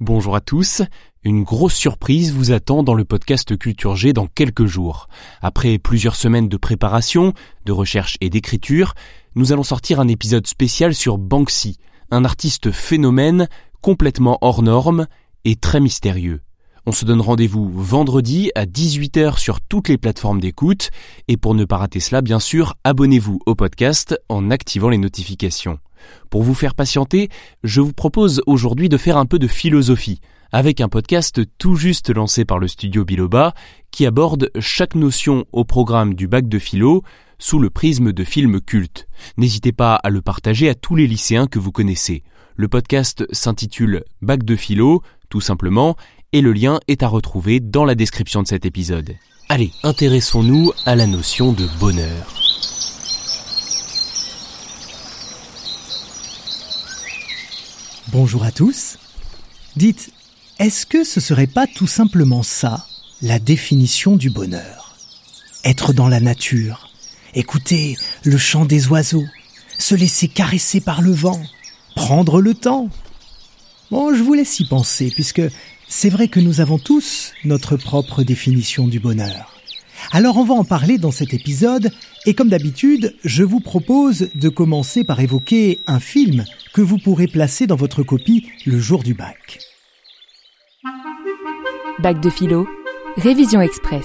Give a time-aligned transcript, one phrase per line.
[0.00, 0.82] Bonjour à tous.
[1.24, 5.08] Une grosse surprise vous attend dans le podcast Culture G dans quelques jours.
[5.40, 7.32] Après plusieurs semaines de préparation,
[7.64, 8.92] de recherche et d'écriture,
[9.36, 11.78] nous allons sortir un épisode spécial sur Banksy,
[12.10, 13.48] un artiste phénomène
[13.80, 15.06] complètement hors norme
[15.46, 16.42] et très mystérieux.
[16.84, 20.90] On se donne rendez-vous vendredi à 18h sur toutes les plateformes d'écoute
[21.26, 25.78] et pour ne pas rater cela, bien sûr, abonnez-vous au podcast en activant les notifications.
[26.30, 27.28] Pour vous faire patienter,
[27.62, 30.20] je vous propose aujourd'hui de faire un peu de philosophie
[30.52, 33.54] avec un podcast tout juste lancé par le studio Biloba
[33.90, 37.02] qui aborde chaque notion au programme du bac de philo
[37.38, 39.06] sous le prisme de films cultes.
[39.36, 42.22] N'hésitez pas à le partager à tous les lycéens que vous connaissez.
[42.56, 45.96] Le podcast s'intitule Bac de philo, tout simplement,
[46.32, 49.14] et le lien est à retrouver dans la description de cet épisode.
[49.48, 52.45] Allez, intéressons-nous à la notion de bonheur.
[58.18, 58.96] Bonjour à tous.
[59.76, 60.10] Dites,
[60.58, 62.86] est-ce que ce serait pas tout simplement ça,
[63.20, 64.96] la définition du bonheur?
[65.64, 66.88] Être dans la nature,
[67.34, 69.26] écouter le chant des oiseaux,
[69.78, 71.42] se laisser caresser par le vent,
[71.94, 72.88] prendre le temps.
[73.90, 75.42] Bon, je vous laisse y penser, puisque
[75.86, 79.55] c'est vrai que nous avons tous notre propre définition du bonheur.
[80.12, 81.90] Alors on va en parler dans cet épisode,
[82.26, 87.26] et comme d'habitude, je vous propose de commencer par évoquer un film que vous pourrez
[87.26, 89.58] placer dans votre copie le jour du bac.
[91.98, 92.68] Bac de philo,
[93.16, 94.04] révision express.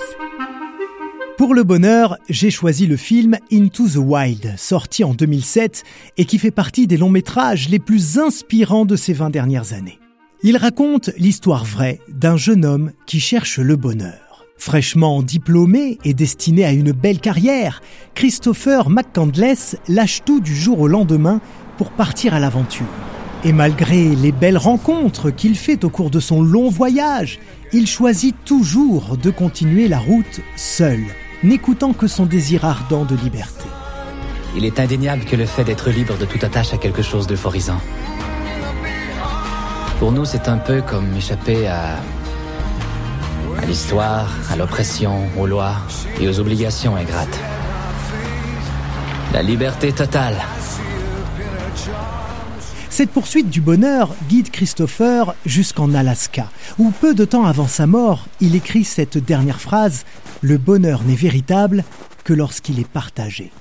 [1.37, 5.83] Pour le bonheur, j'ai choisi le film Into the Wild, sorti en 2007
[6.17, 9.99] et qui fait partie des longs métrages les plus inspirants de ces 20 dernières années.
[10.43, 14.30] Il raconte l'histoire vraie d'un jeune homme qui cherche le bonheur.
[14.63, 17.81] Fraîchement diplômé et destiné à une belle carrière,
[18.13, 21.41] Christopher McCandless lâche tout du jour au lendemain
[21.79, 22.85] pour partir à l'aventure.
[23.43, 27.39] Et malgré les belles rencontres qu'il fait au cours de son long voyage,
[27.73, 30.99] il choisit toujours de continuer la route seul,
[31.41, 33.65] n'écoutant que son désir ardent de liberté.
[34.55, 37.81] Il est indéniable que le fait d'être libre de toute attache a quelque chose d'euphorisant.
[39.97, 41.95] Pour nous, c'est un peu comme échapper à,
[43.61, 45.75] à l'histoire, à l'oppression, aux lois
[46.19, 47.39] et aux obligations ingrates.
[49.33, 50.35] La liberté totale.
[52.89, 58.27] Cette poursuite du bonheur guide Christopher jusqu'en Alaska, où peu de temps avant sa mort,
[58.41, 60.05] il écrit cette dernière phrase
[60.41, 61.83] Le bonheur n'est véritable
[62.23, 63.51] que lorsqu'il est partagé.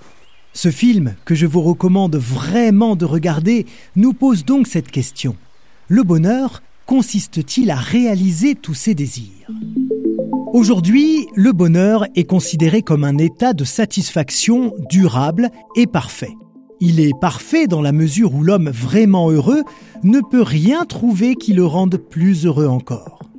[0.52, 3.66] Ce film, que je vous recommande vraiment de regarder,
[3.96, 5.36] nous pose donc cette question.
[5.88, 9.46] Le bonheur consiste-t-il à réaliser tous ses désirs?
[10.52, 16.34] Aujourd'hui, le bonheur est considéré comme un état de satisfaction durable et parfait.
[16.80, 19.62] Il est parfait dans la mesure où l'homme vraiment heureux
[20.02, 23.29] ne peut rien trouver qui le rende plus heureux encore.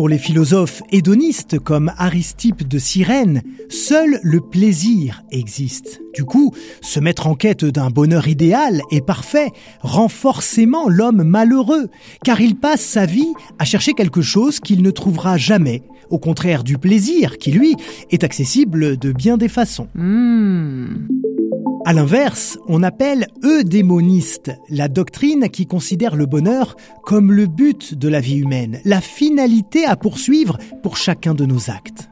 [0.00, 6.00] Pour les philosophes hédonistes comme Aristippe de Cyrène, seul le plaisir existe.
[6.14, 9.50] Du coup, se mettre en quête d'un bonheur idéal et parfait
[9.82, 11.90] rend forcément l'homme malheureux,
[12.24, 16.64] car il passe sa vie à chercher quelque chose qu'il ne trouvera jamais, au contraire
[16.64, 17.76] du plaisir qui, lui,
[18.10, 19.88] est accessible de bien des façons.
[19.94, 21.08] Hmm.
[21.90, 28.06] À l'inverse, on appelle eudémoniste la doctrine qui considère le bonheur comme le but de
[28.06, 32.08] la vie humaine, la finalité à poursuivre pour chacun de nos actes.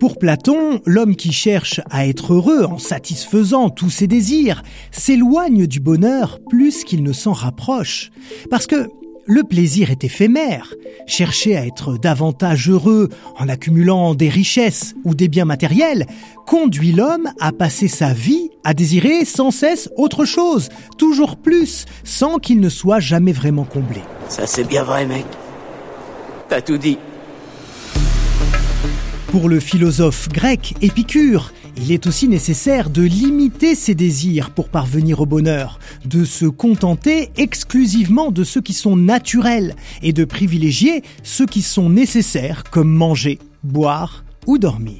[0.00, 5.78] Pour Platon, l'homme qui cherche à être heureux en satisfaisant tous ses désirs s'éloigne du
[5.78, 8.10] bonheur plus qu'il ne s'en rapproche.
[8.50, 8.88] Parce que
[9.32, 10.74] le plaisir est éphémère.
[11.06, 16.06] Chercher à être davantage heureux en accumulant des richesses ou des biens matériels
[16.46, 22.38] conduit l'homme à passer sa vie à désirer sans cesse autre chose, toujours plus, sans
[22.38, 24.02] qu'il ne soit jamais vraiment comblé.
[24.28, 25.24] Ça c'est bien vrai mec.
[26.48, 26.98] T'as tout dit.
[29.32, 35.22] Pour le philosophe grec Épicure, il est aussi nécessaire de limiter ses désirs pour parvenir
[35.22, 41.46] au bonheur, de se contenter exclusivement de ceux qui sont naturels et de privilégier ceux
[41.46, 44.98] qui sont nécessaires comme manger, boire ou dormir.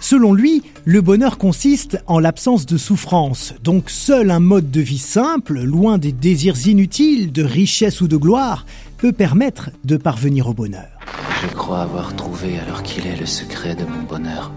[0.00, 4.98] Selon lui, le bonheur consiste en l'absence de souffrance, donc seul un mode de vie
[4.98, 8.66] simple, loin des désirs inutiles de richesse ou de gloire,
[8.98, 10.93] peut permettre de parvenir au bonheur.
[11.48, 14.50] Je crois avoir trouvé alors qu'il est le secret de mon bonheur.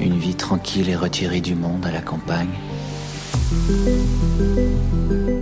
[0.00, 2.48] Une vie tranquille et retirée du monde à la campagne.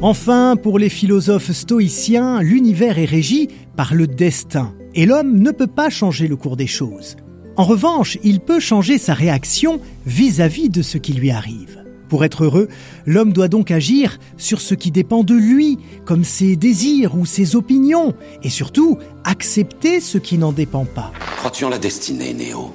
[0.03, 5.67] Enfin, pour les philosophes stoïciens, l'univers est régi par le destin, et l'homme ne peut
[5.67, 7.17] pas changer le cours des choses.
[7.57, 11.74] En revanche, il peut changer sa réaction vis-à-vis de ce qui lui arrive.
[12.15, 12.69] Pour être heureux,
[13.07, 17.57] l'homme doit donc agir sur ce qui dépend de lui, comme ses désirs ou ses
[17.57, 18.15] opinions,
[18.45, 21.11] et surtout accepter ce qui n'en dépend pas.
[21.39, 22.73] Crois-tu en la destinée, Néo?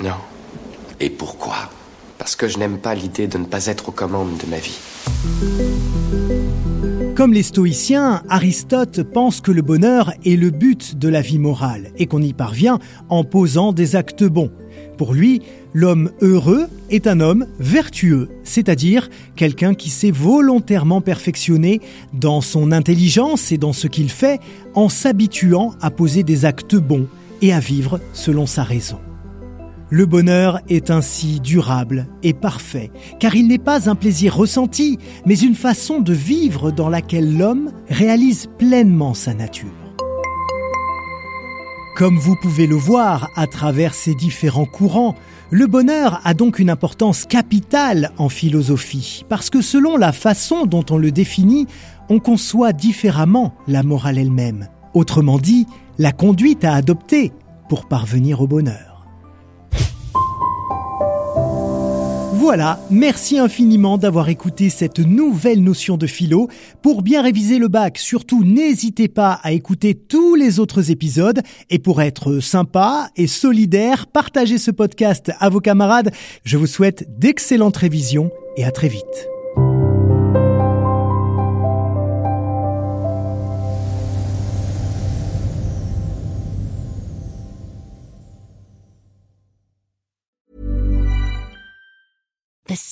[0.00, 0.14] Non,
[1.00, 1.56] Et pourquoi?
[2.18, 4.78] Parce que je n'aime pas l'idée de ne pas être aux commandes de ma vie.
[7.20, 11.90] Comme les stoïciens, Aristote pense que le bonheur est le but de la vie morale
[11.98, 12.78] et qu'on y parvient
[13.10, 14.50] en posant des actes bons.
[14.96, 15.42] Pour lui,
[15.74, 21.82] l'homme heureux est un homme vertueux, c'est-à-dire quelqu'un qui s'est volontairement perfectionné
[22.14, 24.40] dans son intelligence et dans ce qu'il fait
[24.74, 27.06] en s'habituant à poser des actes bons
[27.42, 28.98] et à vivre selon sa raison.
[29.92, 35.36] Le bonheur est ainsi durable et parfait, car il n'est pas un plaisir ressenti, mais
[35.36, 39.66] une façon de vivre dans laquelle l'homme réalise pleinement sa nature.
[41.96, 45.16] Comme vous pouvez le voir à travers ces différents courants,
[45.50, 50.84] le bonheur a donc une importance capitale en philosophie, parce que selon la façon dont
[50.90, 51.66] on le définit,
[52.08, 54.68] on conçoit différemment la morale elle-même.
[54.94, 55.66] Autrement dit,
[55.98, 57.32] la conduite à adopter
[57.68, 58.89] pour parvenir au bonheur.
[62.40, 66.48] Voilà, merci infiniment d'avoir écouté cette nouvelle notion de philo.
[66.80, 71.42] Pour bien réviser le bac, surtout n'hésitez pas à écouter tous les autres épisodes.
[71.68, 76.12] Et pour être sympa et solidaire, partagez ce podcast à vos camarades.
[76.42, 79.28] Je vous souhaite d'excellentes révisions et à très vite.